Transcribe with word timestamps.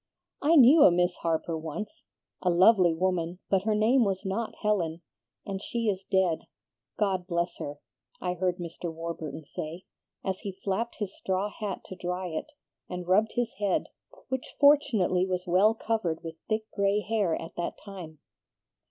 "'I 0.41 0.55
knew 0.55 0.81
a 0.81 0.89
Miss 0.89 1.17
Harper 1.17 1.55
once, 1.55 2.05
a 2.41 2.49
lovely 2.49 2.91
woman, 2.91 3.37
but 3.51 3.65
her 3.65 3.75
name 3.75 4.03
was 4.03 4.25
not 4.25 4.55
Helen, 4.63 5.01
and 5.45 5.61
she 5.61 5.89
is 5.89 6.05
dead, 6.09 6.47
God 6.97 7.27
bless 7.27 7.57
her!' 7.59 7.79
I 8.19 8.33
heard 8.33 8.57
Mr. 8.57 8.91
Warburton 8.91 9.43
say, 9.43 9.85
as 10.25 10.39
he 10.39 10.53
flapped 10.63 10.95
his 10.95 11.15
straw 11.15 11.49
hat 11.51 11.83
to 11.85 11.95
dry 11.95 12.29
it, 12.29 12.47
and 12.89 13.07
rubbed 13.07 13.33
his 13.33 13.53
head, 13.59 13.89
which 14.29 14.55
fortunately 14.59 15.23
was 15.27 15.45
well 15.45 15.75
covered 15.75 16.23
with 16.23 16.33
thick 16.49 16.63
gray 16.71 17.01
hair 17.01 17.39
at 17.39 17.53
that 17.57 17.77
time. 17.85 18.17